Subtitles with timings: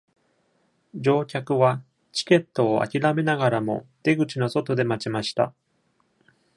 [0.95, 5.53] 乗客は、チケットをあきらめながらも出口の外で待ちました。